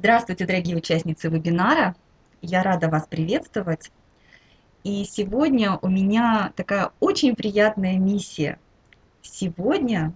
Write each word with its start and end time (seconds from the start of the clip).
Здравствуйте, 0.00 0.46
дорогие 0.46 0.78
участницы 0.78 1.28
вебинара. 1.28 1.94
Я 2.40 2.62
рада 2.62 2.88
вас 2.88 3.06
приветствовать. 3.06 3.92
И 4.82 5.04
сегодня 5.04 5.78
у 5.82 5.90
меня 5.90 6.54
такая 6.56 6.92
очень 7.00 7.36
приятная 7.36 7.98
миссия. 7.98 8.58
Сегодня 9.20 10.14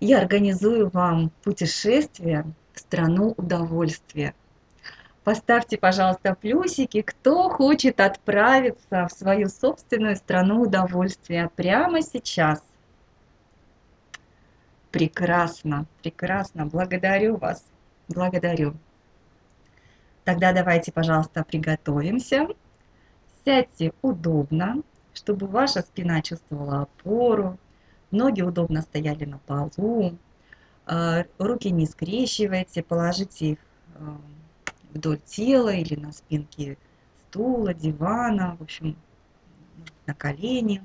я 0.00 0.18
организую 0.18 0.88
вам 0.88 1.30
путешествие 1.44 2.44
в 2.72 2.80
страну 2.80 3.34
удовольствия. 3.36 4.34
Поставьте, 5.22 5.78
пожалуйста, 5.78 6.34
плюсики, 6.34 7.02
кто 7.02 7.48
хочет 7.48 8.00
отправиться 8.00 9.06
в 9.06 9.12
свою 9.12 9.48
собственную 9.48 10.16
страну 10.16 10.62
удовольствия 10.62 11.52
прямо 11.54 12.02
сейчас. 12.02 12.64
Прекрасно, 14.90 15.86
прекрасно, 16.02 16.66
благодарю 16.66 17.36
вас. 17.36 17.64
Благодарю. 18.08 18.74
Тогда 20.24 20.52
давайте, 20.52 20.92
пожалуйста, 20.92 21.44
приготовимся. 21.44 22.48
Сядьте 23.44 23.92
удобно, 24.02 24.82
чтобы 25.12 25.46
ваша 25.46 25.82
спина 25.82 26.22
чувствовала 26.22 26.82
опору, 26.82 27.58
ноги 28.10 28.42
удобно 28.42 28.82
стояли 28.82 29.24
на 29.24 29.38
полу, 29.38 30.16
а, 30.86 31.24
руки 31.38 31.70
не 31.70 31.86
скрещивайте, 31.86 32.82
положите 32.82 33.50
их 33.52 33.58
а, 33.96 34.18
вдоль 34.92 35.18
тела 35.18 35.70
или 35.70 35.94
на 35.94 36.12
спинке 36.12 36.78
стула, 37.28 37.74
дивана, 37.74 38.56
в 38.58 38.62
общем, 38.62 38.96
на 40.06 40.14
колени. 40.14 40.82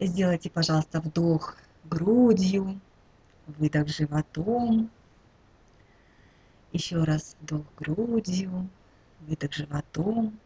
Сделайте, 0.00 0.50
пожалуйста, 0.50 1.00
вдох 1.00 1.56
грудью, 1.84 2.80
выдох 3.46 3.88
животом. 3.88 4.90
Еще 6.74 7.04
раз 7.04 7.36
вдох 7.40 7.62
грудью, 7.76 8.68
выдох 9.20 9.52
животом. 9.52 10.40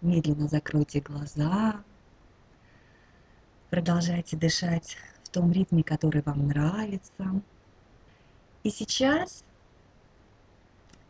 Медленно 0.00 0.48
закройте 0.48 1.02
глаза. 1.02 1.84
Продолжайте 3.68 4.38
дышать 4.38 4.96
в 5.22 5.28
том 5.28 5.52
ритме, 5.52 5.84
который 5.84 6.22
вам 6.22 6.46
нравится. 6.46 7.42
И 8.62 8.70
сейчас 8.70 9.44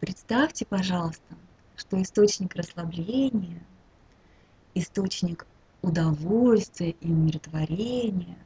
представьте, 0.00 0.67
пожалуйста, 0.67 1.37
что 1.77 2.03
источник 2.03 2.56
расслабления, 2.56 3.62
источник 4.75 5.47
удовольствия 5.83 6.91
и 6.91 7.06
умиротворения 7.06 8.39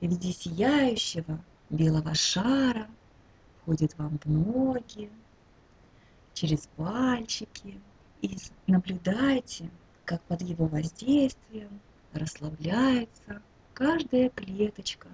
в 0.00 0.06
виде 0.06 0.32
сияющего 0.32 1.44
белого 1.68 2.14
шара– 2.14 2.88
входит 3.64 3.96
вам 3.98 4.18
в 4.22 4.26
ноги, 4.26 5.10
через 6.34 6.68
пальчики. 6.76 7.80
И 8.20 8.36
наблюдайте, 8.66 9.70
как 10.04 10.20
под 10.22 10.42
его 10.42 10.66
воздействием 10.66 11.80
расслабляется 12.12 13.42
каждая 13.72 14.30
клеточка 14.30 15.08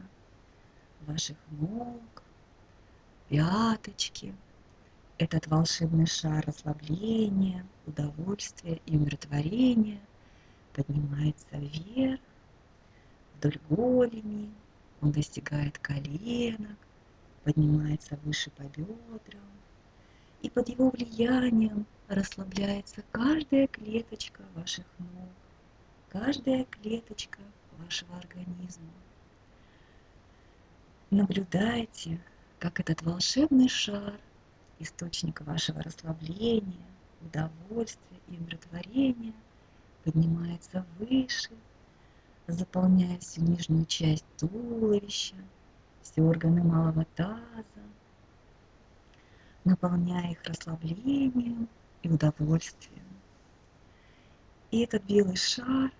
ваших 1.07 1.37
ног, 1.51 2.23
пяточки. 3.29 4.35
Этот 5.19 5.47
волшебный 5.49 6.07
шар 6.07 6.45
расслабления, 6.47 7.67
удовольствия 7.87 8.81
и 8.87 8.97
умиротворения 8.97 10.01
поднимается 10.73 11.47
вверх, 11.53 12.21
вдоль 13.37 13.59
голени, 13.69 14.51
он 15.03 15.13
достигает 15.13 15.79
коленок, 15.79 16.79
поднимается 17.45 18.19
выше 18.25 18.51
по 18.51 18.63
бедрам, 18.63 19.43
и 20.43 20.51
под 20.51 20.69
его 20.69 20.91
влиянием 20.91 21.87
расслабляется 22.09 23.03
каждая 23.13 23.67
клеточка 23.67 24.43
ваших 24.55 24.87
ног, 24.99 25.29
каждая 26.09 26.65
клеточка 26.65 27.41
вашего 27.79 28.17
организма. 28.17 28.91
Наблюдайте, 31.11 32.21
как 32.59 32.81
этот 32.81 33.03
волшебный 33.03 33.69
шар, 33.69 34.19
источник 34.79 35.41
вашего 35.43 35.83
расслабления, 35.83 36.87
удовольствия 37.21 38.19
и 38.29 38.37
умиротворения, 38.37 39.35
поднимается 40.05 40.87
выше, 40.99 41.51
заполняя 42.47 43.19
всю 43.19 43.43
нижнюю 43.43 43.87
часть 43.87 44.25
туловища, 44.39 45.37
все 46.11 46.23
органы 46.23 46.63
малого 46.63 47.05
таза, 47.15 47.41
наполняя 49.65 50.33
их 50.33 50.43
расслаблением 50.45 51.69
и 52.03 52.09
удовольствием. 52.09 53.05
И 54.71 54.81
этот 54.81 55.05
белый 55.05 55.37
шар 55.37 55.93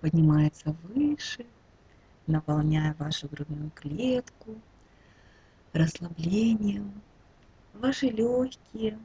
поднимается 0.00 0.76
выше, 0.82 1.44
наполняя 2.26 2.94
вашу 2.98 3.28
грудную 3.28 3.70
клетку 3.70 4.60
расслаблением. 5.72 6.92
Ваши 7.74 8.06
легкие 8.06 8.98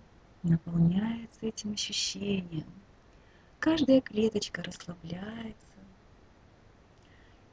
наполняются 0.43 1.39
этим 1.41 1.73
ощущением. 1.73 2.67
Каждая 3.59 4.01
клеточка 4.01 4.61
расслабляется. 4.61 5.55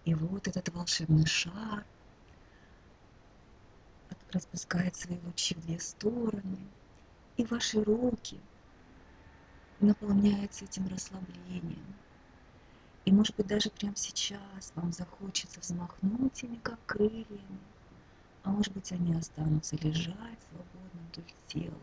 И 0.05 0.15
вот 0.15 0.49
этот 0.49 0.69
волшебный 0.71 1.27
шар– 1.27 1.85
распускает 4.33 4.97
свои 4.97 5.19
лучи 5.21 5.55
в 5.55 5.61
две 5.61 5.79
стороны, 5.79 6.59
и 7.37 7.45
ваши 7.45 7.83
руки 7.83 8.41
наполняются 9.81 10.65
этим 10.65 10.87
расслаблением. 10.89 11.95
И, 13.05 13.13
может 13.13 13.37
быть, 13.37 13.47
даже 13.47 13.71
прямо 13.71 13.97
сейчас 13.97 14.73
вам 14.75 14.93
захочется 14.93 15.61
взмахнуть 15.61 16.43
ими, 16.43 16.57
как 16.57 16.79
крыльями, 16.87 17.59
а 18.43 18.51
может 18.51 18.73
быть, 18.73 18.93
они 18.93 19.15
останутся 19.15 19.77
лежать 19.77 20.39
свободно 20.49 21.01
вдоль 21.11 21.33
тела. 21.47 21.81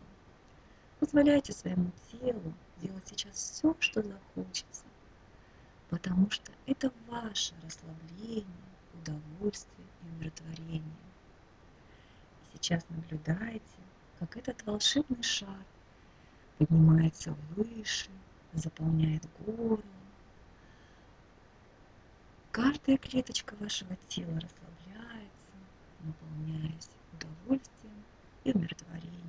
Позволяйте 1.00 1.52
своему 1.52 1.92
телу 2.10 2.54
делать 2.76 3.06
сейчас 3.08 3.36
все, 3.36 3.74
что 3.78 4.02
захочется, 4.02 4.84
потому 5.88 6.30
что 6.30 6.52
это 6.66 6.92
ваше 7.06 7.54
расслабление, 7.62 8.46
удовольствие 8.92 9.86
и 10.02 10.08
умиротворение 10.08 11.07
сейчас 12.60 12.84
наблюдаете, 12.88 13.62
как 14.18 14.36
этот 14.36 14.64
волшебный 14.66 15.22
шар 15.22 15.64
поднимается 16.58 17.34
выше, 17.54 18.10
заполняет 18.52 19.22
горло. 19.44 19.82
Каждая 22.50 22.96
клеточка 22.96 23.54
вашего 23.60 23.96
тела 24.08 24.40
расслабляется, 24.40 25.52
наполняясь 26.00 26.90
удовольствием 27.12 28.04
и 28.44 28.52
умиротворением. 28.52 29.22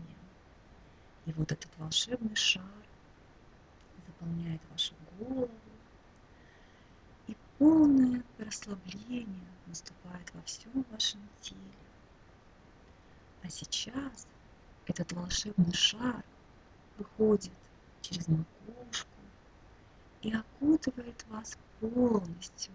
И 1.26 1.34
вот 1.34 1.52
этот 1.52 1.70
волшебный 1.78 2.36
шар 2.36 2.64
заполняет 4.08 4.62
вашу 4.72 4.94
голову, 5.20 5.52
и 7.28 7.36
полное 7.60 8.24
расслабление 8.40 9.48
наступает 9.68 10.34
во 10.34 10.42
всем 10.42 10.84
вашем 10.90 11.22
теле. 11.42 11.89
А 13.44 13.50
сейчас 13.50 14.28
этот 14.86 15.12
волшебный 15.14 15.74
шар 15.74 16.24
выходит 16.98 17.54
через 18.02 18.28
макушку 18.28 19.08
и 20.22 20.34
окутывает 20.34 21.26
вас 21.30 21.58
полностью 21.80 22.74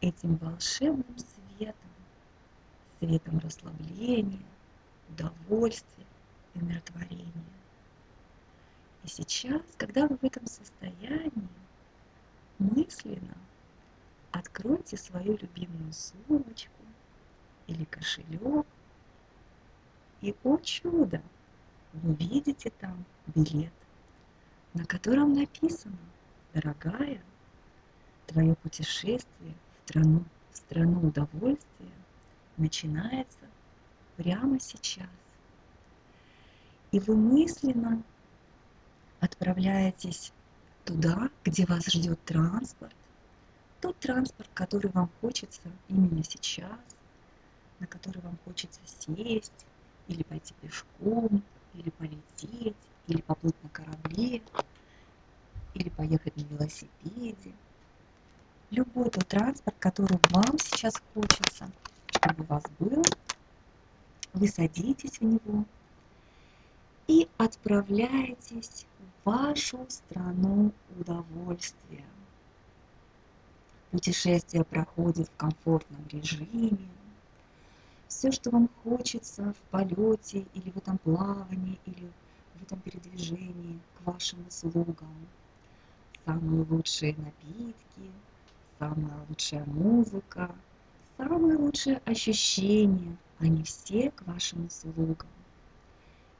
этим 0.00 0.36
волшебным 0.36 1.16
светом, 1.18 1.90
светом 3.00 3.38
расслабления, 3.38 4.44
удовольствия 5.08 6.06
и 6.54 6.58
умиротворения. 6.58 7.32
И 9.02 9.08
сейчас, 9.08 9.62
когда 9.76 10.06
вы 10.06 10.16
в 10.16 10.24
этом 10.24 10.46
состоянии, 10.46 11.48
мысленно 12.58 13.36
откройте 14.30 14.96
свою 14.96 15.36
любимую 15.36 15.92
сумочку 15.92 16.82
или 17.66 17.84
кошелек 17.84 18.66
и, 20.24 20.34
о 20.42 20.56
чудо, 20.56 21.20
вы 21.92 22.14
видите 22.14 22.70
там 22.80 23.04
билет, 23.26 23.74
на 24.72 24.86
котором 24.86 25.34
написано 25.34 25.98
«Дорогая, 26.54 27.22
твое 28.26 28.54
путешествие 28.54 29.54
в 29.74 29.90
страну, 29.90 30.24
в 30.50 30.56
страну 30.56 31.08
удовольствия 31.08 31.92
начинается 32.56 33.46
прямо 34.16 34.58
сейчас». 34.60 35.10
И 36.90 37.00
вы 37.00 37.16
мысленно 37.16 38.02
отправляетесь 39.20 40.32
туда, 40.86 41.28
где 41.44 41.66
вас 41.66 41.84
ждет 41.86 42.18
транспорт, 42.24 42.96
тот 43.82 43.98
транспорт, 43.98 44.48
который 44.54 44.90
вам 44.90 45.10
хочется 45.20 45.70
именно 45.88 46.24
сейчас, 46.24 46.80
на 47.78 47.86
который 47.86 48.22
вам 48.22 48.38
хочется 48.46 48.80
сесть, 48.86 49.66
или 50.08 50.22
пойти 50.22 50.54
пешком, 50.60 51.42
или 51.72 51.90
полететь, 51.90 52.76
или 53.06 53.20
поплыть 53.22 53.60
на 53.62 53.68
корабле, 53.70 54.42
или 55.74 55.88
поехать 55.90 56.36
на 56.36 56.42
велосипеде. 56.42 57.54
Любой 58.70 59.10
тот 59.10 59.26
транспорт, 59.28 59.76
который 59.78 60.18
вам 60.30 60.58
сейчас 60.58 60.94
хочется, 61.12 61.70
чтобы 62.10 62.44
у 62.44 62.46
вас 62.46 62.64
был, 62.78 63.02
вы 64.32 64.48
садитесь 64.48 65.18
в 65.20 65.22
него 65.22 65.64
и 67.06 67.28
отправляетесь 67.38 68.86
в 68.98 69.28
вашу 69.30 69.86
страну 69.88 70.72
удовольствия. 70.88 72.06
Путешествие 73.90 74.64
проходит 74.64 75.28
в 75.28 75.36
комфортном 75.36 76.06
режиме. 76.08 77.03
Все, 78.08 78.30
что 78.30 78.50
вам 78.50 78.68
хочется 78.82 79.52
в 79.52 79.70
полете 79.70 80.46
или 80.54 80.70
в 80.70 80.76
этом 80.76 80.98
плавании, 80.98 81.78
или 81.86 82.10
в 82.54 82.62
этом 82.62 82.80
передвижении 82.80 83.80
к 83.98 84.06
вашим 84.06 84.46
услугам. 84.46 85.28
Самые 86.24 86.64
лучшие 86.64 87.14
напитки, 87.16 88.10
самая 88.78 89.26
лучшая 89.28 89.64
музыка, 89.66 90.54
самые 91.16 91.56
лучшие 91.56 91.98
ощущения, 92.04 93.16
они 93.38 93.62
все 93.64 94.10
к 94.10 94.22
вашим 94.26 94.66
услугам. 94.66 95.28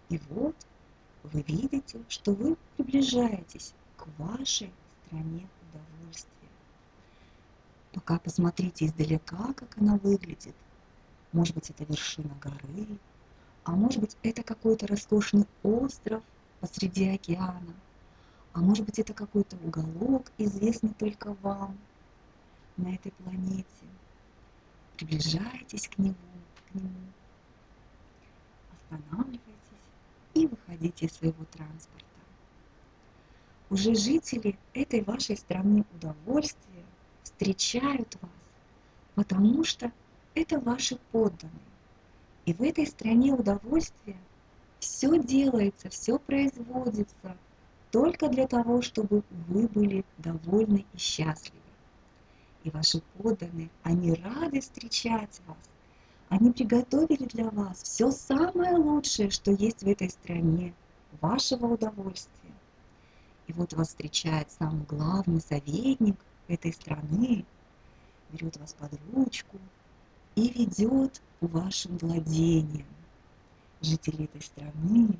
И 0.09 0.21
вот 0.31 0.57
вы 1.23 1.43
видите, 1.43 2.01
что 2.09 2.33
вы 2.33 2.57
приближаетесь 2.77 3.75
к 3.97 4.07
вашей 4.19 4.73
стране 5.07 5.49
удовольствия. 5.73 6.49
Пока 7.93 8.19
посмотрите 8.19 8.87
издалека, 8.87 9.53
как 9.55 9.79
она 9.79 9.97
выглядит. 9.97 10.55
Может 11.35 11.57
быть, 11.57 11.69
это 11.69 11.83
вершина 11.83 12.33
горы, 12.41 12.87
а 13.65 13.73
может 13.73 14.01
быть, 14.01 14.17
это 14.23 14.45
какой-то 14.45 14.87
роскошный 14.87 15.47
остров 15.65 16.23
посреди 16.61 17.09
океана, 17.09 17.75
а 18.53 18.61
может 18.61 18.87
быть, 18.87 19.01
это 19.01 19.15
какой-то 19.15 19.57
уголок, 19.57 20.31
известный 20.39 20.95
только 20.95 21.35
вам 21.43 21.77
на 22.77 22.95
этой 22.95 23.11
планете. 23.11 23.67
Приближайтесь 24.97 25.89
к 25.89 25.99
нему, 25.99 26.15
к 26.71 26.75
нему, 26.77 27.13
останавливайтесь 28.71 29.91
и 30.35 30.47
выходите 30.47 31.07
из 31.07 31.15
своего 31.15 31.45
транспорта. 31.47 32.05
Уже 33.71 33.97
жители 33.97 34.57
этой 34.73 35.03
вашей 35.03 35.37
страны 35.37 35.85
удовольствия 35.97 36.85
встречают 37.25 38.17
вас, 38.23 38.31
потому 39.17 39.65
что 39.65 39.91
это 40.35 40.59
ваши 40.61 40.97
подданные. 41.13 41.53
И 42.47 42.53
в 42.53 42.63
этой 42.63 42.87
стране 42.87 43.33
удовольствия 43.33 44.17
все 44.79 45.19
делается, 45.19 45.89
все 45.89 46.19
производится 46.19 47.37
только 47.91 48.29
для 48.29 48.47
того, 48.47 48.83
чтобы 48.83 49.23
вы 49.49 49.69
были 49.69 50.05
довольны 50.19 50.85
и 50.93 50.99
счастливы. 50.99 51.63
И 52.65 52.71
ваши 52.71 53.01
подданные, 53.19 53.71
они 53.83 54.13
рады 54.15 54.61
встречать 54.61 55.41
вас. 55.47 55.57
Они 56.29 56.51
приготовили 56.51 57.27
для 57.27 57.51
вас 57.51 57.83
все 57.83 58.11
самое 58.11 58.77
лучшее, 58.77 59.31
что 59.31 59.53
есть 59.53 59.83
в 59.83 59.89
этой 59.89 60.11
стране, 60.11 60.75
вашего 61.21 61.67
удовольствия. 61.67 62.53
И 63.47 63.53
вот 63.53 63.73
вас 63.75 63.89
встречает 63.89 64.51
самый 64.51 64.85
главный 64.85 65.41
советник– 65.41 66.17
этой 66.49 66.73
страны, 66.73 67.45
берет 68.31 68.57
вас 68.59 68.75
под 68.75 68.93
ручку 69.13 69.59
и 70.35 70.49
ведет 70.49 71.21
по 71.41 71.47
вашим 71.47 71.97
владениям. 71.99 72.87
Жители 73.81 74.25
этой 74.25 74.43
страны 74.43 75.19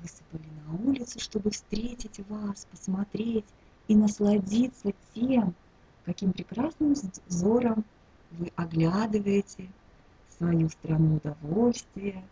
высыпали 0.00 0.48
на 0.66 0.88
улицу, 0.88 1.20
чтобы 1.20 1.50
встретить 1.50 2.20
вас, 2.28 2.66
посмотреть 2.70 3.44
и 3.88 3.94
насладиться 3.94 4.92
тем, 5.14 5.54
каким 6.04 6.32
прекрасным 6.32 6.94
взором 7.26 7.84
вы 8.30 8.52
оглядываете 8.56 9.68
свою 10.38 10.68
страну 10.68 11.16
удовольствия, 11.16 12.22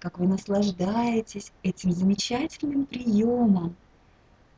как 0.00 0.18
вы 0.18 0.26
наслаждаетесь 0.26 1.52
этим 1.62 1.92
замечательным 1.92 2.86
приемом 2.86 3.76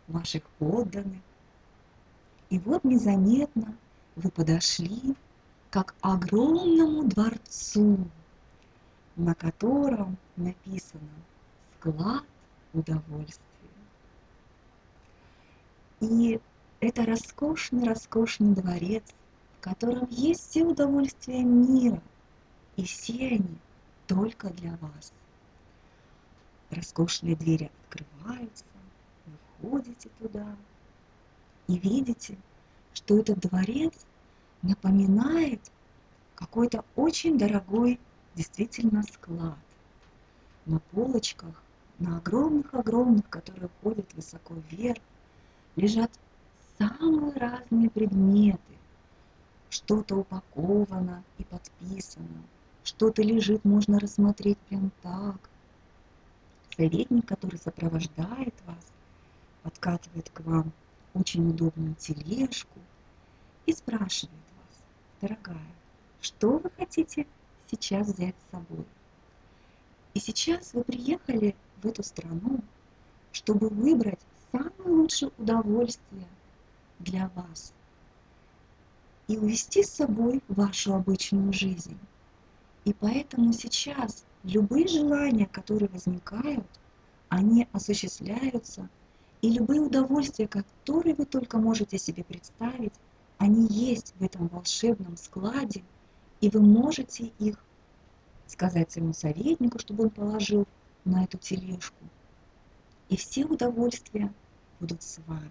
ваших 0.09 0.45
подданных, 0.59 1.21
и 2.49 2.59
вот 2.61 2.85
незаметно 2.85 3.77
вы 4.15 4.31
подошли 4.31 5.17
как 5.71 5.95
огромному 6.01 7.05
дворцу, 7.05 7.99
на 9.17 9.35
котором 9.35 10.17
написано 10.37 11.09
«Склад 11.79 12.25
удовольствия». 12.73 13.41
И 16.01 16.41
это 16.81 17.05
роскошный-роскошный 17.05 18.55
дворец, 18.55 19.03
в 19.59 19.61
котором 19.63 20.07
есть 20.11 20.51
все 20.51 20.65
удовольствия 20.65 21.43
мира, 21.43 22.03
и 22.77 22.85
все 22.85 23.29
они 23.29 23.59
только 24.07 24.51
для 24.51 24.77
вас. 24.77 25.13
Роскошные 26.71 27.37
двери 27.37 27.71
открываются, 27.85 28.65
вы 29.25 29.33
входите 29.69 30.11
туда, 30.19 30.47
и 31.67 31.79
видите, 31.79 32.37
что 32.93 33.19
этот 33.19 33.41
дворец 33.41 33.95
напоминает 34.63 35.61
какой-то 36.35 36.85
очень 36.95 37.39
дорогой 37.39 37.99
действительно 38.35 39.03
склад. 39.03 39.59
На 40.67 40.79
полочках, 40.79 41.63
на 41.99 42.19
огромных-огромных, 42.19 43.29
которые 43.29 43.71
ходят 43.83 44.13
высоко 44.15 44.55
вверх, 44.71 45.01
лежат 45.77 46.11
самые 46.79 47.33
разные 47.33 47.91
предметы. 47.91 48.61
Что-то 49.71 50.17
упаковано 50.17 51.23
и 51.39 51.45
подписано, 51.45 52.43
что-то 52.85 53.23
лежит, 53.23 53.65
можно 53.65 53.99
рассмотреть 53.99 54.59
прям 54.69 54.91
так. 55.03 55.51
Советник, 56.77 57.27
который 57.27 57.59
сопровождает 57.59 58.55
вас, 58.67 58.93
подкатывает 59.63 60.31
к 60.31 60.41
вам 60.41 60.73
очень 61.15 61.49
удобную 61.49 61.95
тележку 61.95 62.79
и 63.65 63.73
спрашивает 63.73 64.46
дорогая, 65.21 65.75
что 66.21 66.59
вы 66.59 66.71
хотите 66.77 67.27
сейчас 67.71 68.09
взять 68.09 68.35
с 68.39 68.51
собой? 68.51 68.85
И 70.15 70.19
сейчас 70.19 70.73
вы 70.75 70.83
приехали 70.83 71.55
в 71.83 71.87
эту 71.87 72.03
страну, 72.03 72.61
чтобы 73.33 73.69
выбрать 73.69 74.21
самое 74.51 74.73
лучшее 74.85 75.31
удовольствие 75.39 76.27
для 76.99 77.31
вас 77.35 77.75
и 79.29 79.37
увести 79.37 79.83
с 79.83 79.91
собой 79.91 80.43
вашу 80.49 80.95
обычную 80.95 81.53
жизнь. 81.53 81.99
И 82.85 82.95
поэтому 82.95 83.53
сейчас 83.53 84.25
любые 84.45 84.87
желания, 84.87 85.47
которые 85.47 85.89
возникают, 85.89 86.67
они 87.29 87.67
осуществляются 87.73 88.89
и 89.43 89.51
любые 89.51 89.81
удовольствия, 89.81 90.49
которые 90.49 91.15
вы 91.15 91.27
только 91.27 91.59
можете 91.59 91.99
себе 91.99 92.25
представить, 92.25 92.95
они 93.39 93.67
есть 93.67 94.15
в 94.19 94.23
этом 94.23 94.49
волшебном 94.49 95.17
складе, 95.17 95.85
и 96.41 96.49
вы 96.49 96.61
можете 96.61 97.27
их 97.39 97.63
сказать 98.47 98.93
своему 98.93 99.13
советнику, 99.13 99.79
чтобы 99.79 100.05
он 100.05 100.11
положил 100.11 100.67
на 101.05 101.25
эту 101.25 101.39
тележку. 101.39 102.03
И 103.09 103.17
все 103.17 103.45
удовольствия 103.45 104.33
будут 104.81 105.03
с 105.03 105.19
вами. 105.27 105.51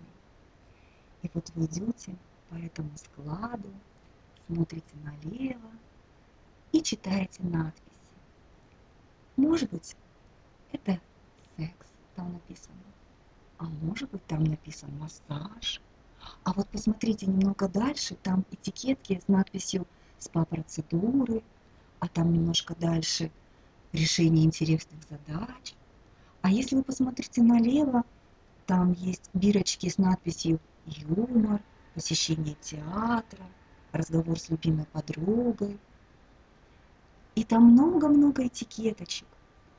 И 1.21 1.29
вот 1.33 1.49
вы 1.55 1.65
идете 1.65 2.15
по 2.49 2.55
этому 2.55 2.91
складу, 2.97 3.69
смотрите 4.47 4.95
налево 5.03 5.71
и 6.71 6.81
читаете 6.81 7.43
надписи. 7.43 7.83
Может 9.35 9.69
быть, 9.71 9.95
это 10.71 10.99
секс, 11.57 11.87
там 12.15 12.33
написано 12.33 12.75
а 13.57 13.65
может 13.65 14.09
быть 14.11 14.25
там 14.25 14.43
написан 14.43 14.91
массаж. 14.97 15.81
А 16.43 16.53
вот 16.53 16.67
посмотрите 16.69 17.25
немного 17.25 17.67
дальше, 17.67 18.15
там 18.15 18.45
этикетки 18.51 19.21
с 19.23 19.27
надписью 19.27 19.87
СПА-процедуры, 20.19 21.43
а 21.99 22.07
там 22.07 22.33
немножко 22.33 22.75
дальше 22.75 23.31
решение 23.93 24.45
интересных 24.45 24.99
задач. 25.09 25.75
А 26.41 26.51
если 26.51 26.75
вы 26.75 26.83
посмотрите 26.83 27.41
налево, 27.41 28.03
там 28.65 28.93
есть 28.93 29.29
бирочки 29.33 29.89
с 29.89 29.97
надписью 29.97 30.59
юмор, 30.85 31.61
посещение 31.93 32.55
театра, 32.61 33.45
разговор 33.91 34.39
с 34.39 34.49
любимой 34.49 34.85
подругой. 34.85 35.79
И 37.35 37.43
там 37.43 37.71
много-много 37.71 38.45
этикеточек. 38.47 39.27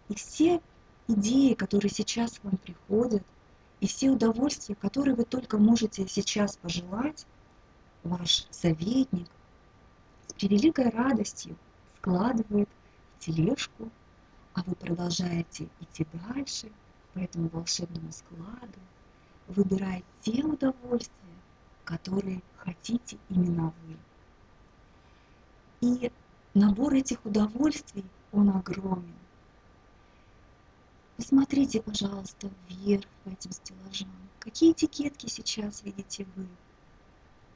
И 0.08 0.14
все 0.14 0.60
идеи, 1.08 1.54
которые 1.54 1.90
сейчас 1.90 2.40
вам 2.42 2.56
приходят, 2.56 3.22
и 3.80 3.86
все 3.86 4.10
удовольствия, 4.10 4.74
которые 4.74 5.14
вы 5.14 5.24
только 5.24 5.58
можете 5.58 6.06
сейчас 6.08 6.56
пожелать, 6.56 7.26
ваш 8.02 8.46
советник 8.50 9.28
с 10.28 10.32
превеликой 10.34 10.90
радостью 10.90 11.56
складывает 11.98 12.68
в 13.18 13.24
тележку, 13.24 13.90
А 14.54 14.62
вы 14.64 14.74
продолжаете 14.74 15.68
идти 15.80 16.06
дальше 16.12 16.72
по 17.12 17.18
этому 17.18 17.48
волшебному 17.50 18.10
складу, 18.10 18.80
выбирая 19.48 20.02
те 20.20 20.42
удовольствия, 20.42 21.42
которые 21.84 22.42
хотите 22.56 23.18
именно 23.28 23.74
вы. 23.82 23.96
И 25.82 26.10
набор 26.54 26.94
этих 26.94 27.24
удовольствий, 27.26 28.04
он 28.32 28.48
огромен. 28.48 29.25
Посмотрите, 31.16 31.80
пожалуйста, 31.80 32.50
вверх 32.68 33.08
по 33.24 33.30
этим 33.30 33.50
стеллажам. 33.50 34.10
Какие 34.38 34.72
этикетки 34.72 35.26
сейчас 35.28 35.82
видите 35.82 36.26
вы? 36.36 36.46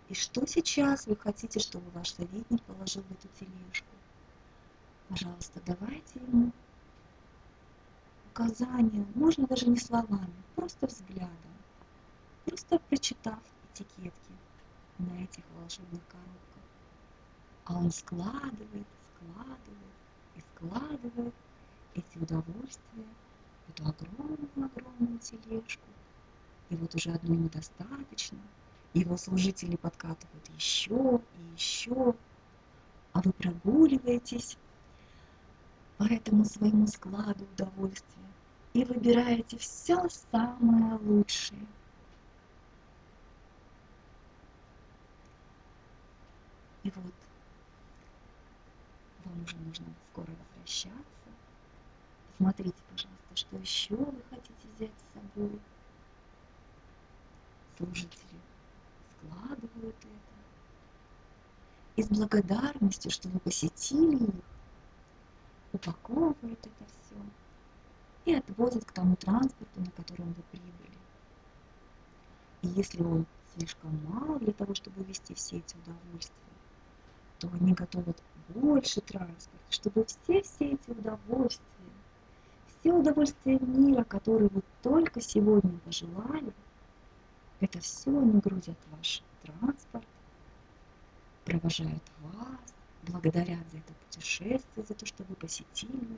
И 0.08 0.14
что 0.14 0.46
сейчас 0.46 1.06
вы 1.06 1.14
хотите, 1.14 1.60
чтобы 1.60 1.90
ваш 1.90 2.14
советник 2.14 2.62
положил 2.62 3.02
в 3.02 3.10
эту 3.12 3.28
тележку? 3.38 3.86
Пожалуйста, 5.08 5.60
давайте 5.66 6.20
ему 6.20 6.52
указания, 8.30 9.06
можно 9.14 9.46
даже 9.46 9.68
не 9.68 9.78
словами, 9.78 10.32
просто 10.56 10.86
взглядом, 10.86 11.54
просто 12.46 12.78
прочитав 12.78 13.40
этикетки 13.74 14.32
на 14.98 15.22
этих 15.22 15.44
волшебных 15.50 16.00
коробках. 16.08 16.64
А 17.66 17.76
он 17.76 17.90
складывает, 17.92 18.86
складывает 19.14 19.96
и 20.34 20.40
складывает 20.40 21.34
эти 21.94 22.18
удовольствия 22.18 23.04
эту 23.70 23.88
огромную-огромную 23.88 25.18
тележку. 25.18 25.82
И 26.68 26.76
вот 26.76 26.94
уже 26.94 27.10
одной 27.10 27.36
недостаточно. 27.36 28.38
Его 28.94 29.16
служители 29.16 29.76
подкатывают 29.76 30.48
еще 30.56 31.20
и 31.38 31.54
еще. 31.54 32.14
А 33.12 33.20
вы 33.22 33.32
прогуливаетесь 33.32 34.56
по 35.98 36.04
этому 36.04 36.44
своему 36.44 36.86
складу 36.86 37.44
удовольствия 37.44 38.30
и 38.72 38.84
выбираете 38.84 39.58
все 39.58 40.08
самое 40.30 40.94
лучшее. 40.98 41.66
И 46.82 46.90
вот 46.90 47.14
вам 49.24 49.42
уже 49.42 49.56
нужно 49.56 49.86
скоро 50.12 50.30
возвращаться. 50.30 51.19
Посмотрите, 52.40 52.82
пожалуйста, 52.90 53.36
что 53.36 53.56
еще 53.58 53.96
вы 53.96 54.22
хотите 54.30 54.68
взять 54.74 54.92
с 54.96 55.12
собой. 55.12 55.60
Служители 57.76 58.40
складывают 59.10 59.96
это. 59.98 60.36
И 61.96 62.02
с 62.02 62.08
благодарностью, 62.08 63.10
что 63.10 63.28
вы 63.28 63.40
посетили 63.40 64.24
их, 64.24 64.44
упаковывают 65.74 66.66
это 66.66 66.86
все 66.86 67.16
и 68.24 68.34
отвозят 68.34 68.86
к 68.86 68.92
тому 68.92 69.16
транспорту, 69.16 69.78
на 69.82 69.90
котором 69.90 70.32
вы 70.32 70.42
прибыли. 70.50 70.98
И 72.62 72.68
если 72.68 73.02
он 73.02 73.26
слишком 73.54 74.02
мал 74.06 74.38
для 74.38 74.54
того, 74.54 74.74
чтобы 74.74 75.04
вести 75.04 75.34
все 75.34 75.58
эти 75.58 75.76
удовольствия, 75.76 76.54
то 77.38 77.50
они 77.52 77.74
готовят 77.74 78.22
больше 78.48 79.02
транспорта, 79.02 79.66
чтобы 79.68 80.06
все-все 80.06 80.72
эти 80.72 80.90
удовольствия, 80.90 81.79
все 82.80 82.92
удовольствия 82.92 83.58
мира, 83.58 84.04
которые 84.04 84.48
вы 84.48 84.62
только 84.82 85.20
сегодня 85.20 85.78
пожелали, 85.84 86.52
это 87.60 87.78
все 87.80 88.10
они 88.10 88.40
грузят 88.40 88.78
ваш 88.90 89.22
транспорт, 89.42 90.06
провожают 91.44 92.02
вас, 92.20 92.74
благодарят 93.02 93.70
за 93.70 93.78
это 93.78 93.92
путешествие, 94.06 94.86
за 94.86 94.94
то, 94.94 95.04
что 95.04 95.24
вы 95.24 95.34
посетили. 95.34 96.16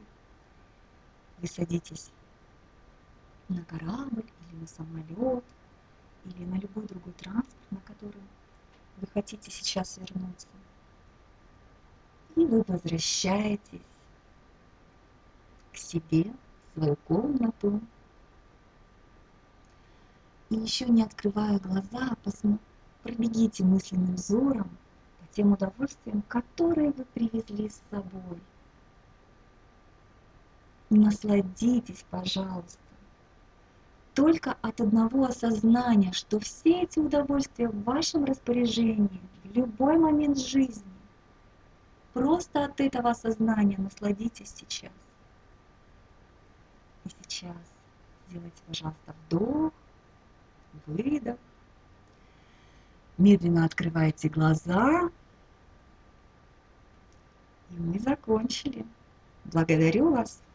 Вы 1.39 1.49
садитесь 1.49 2.13
на 3.49 3.65
корабль 3.65 4.25
или 4.51 4.61
на 4.61 4.67
самолет, 4.69 5.45
или 6.25 6.45
на 6.45 6.61
любой 6.61 6.87
другой 6.87 7.13
транспорт, 7.15 7.73
на 7.73 7.81
котором 7.81 8.23
вы 8.99 9.09
хотите 9.09 9.51
сейчас 9.51 9.99
вернуться. 9.99 10.47
И 12.37 12.47
вы 12.47 12.63
возвращаетесь 12.63 13.81
к 15.73 15.77
себе, 15.77 16.33
свою 16.75 16.97
комнату. 17.09 17.81
И 20.51 20.57
еще 20.57 20.87
не 20.87 21.03
открывая 21.03 21.59
глаза, 21.59 22.17
пробегите 23.03 23.65
мысленным 23.65 24.15
взором 24.15 24.71
тем 25.33 25.53
удовольствием, 25.53 26.23
которые 26.29 26.93
вы 26.93 27.05
привезли 27.07 27.69
с 27.69 27.83
собой. 27.91 28.39
Насладитесь, 30.91 32.05
пожалуйста. 32.11 32.79
Только 34.15 34.57
от 34.61 34.81
одного 34.81 35.25
осознания, 35.25 36.13
что 36.13 36.39
все 36.39 36.83
эти 36.83 36.99
удовольствия 36.99 37.69
в 37.69 37.83
вашем 37.85 38.25
распоряжении 38.27 39.23
в 39.45 39.57
любой 39.57 39.97
момент 39.99 40.39
жизни. 40.39 40.85
Просто 42.13 42.67
от 42.67 42.79
этого 42.79 43.11
осознания 43.11 43.79
насладитесь 43.79 44.53
сейчас. 44.55 44.93
И 47.05 47.09
сейчас 47.09 47.57
сделайте, 48.29 48.63
пожалуйста, 48.67 49.15
вдох, 49.27 49.73
выдох. 50.87 51.39
Медленно 53.19 53.65
открывайте 53.65 54.29
глаза. 54.29 55.11
И 57.71 57.75
мы 57.75 57.99
закончили. 57.99 58.85
Благодарю 59.45 60.13
вас. 60.13 60.43